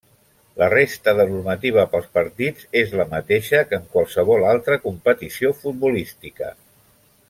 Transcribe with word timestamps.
La 0.61 0.69
resta 0.73 1.13
de 1.19 1.25
normativa 1.33 1.83
pels 1.91 2.07
partits 2.19 2.67
és 2.83 2.97
la 3.03 3.07
mateixa 3.13 3.61
que 3.69 3.81
en 3.81 3.87
qualsevol 3.97 4.49
altra 4.57 4.81
competició 4.89 5.57
futbolística. 5.63 6.55